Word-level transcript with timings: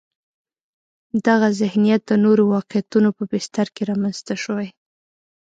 دغه 1.27 1.47
ذهنیت 1.61 2.01
د 2.07 2.11
نورو 2.25 2.43
واقعیتونو 2.55 3.09
په 3.17 3.23
بستر 3.31 3.67
کې 3.75 3.81
رامنځته 3.91 4.35
شوی. 4.43 4.69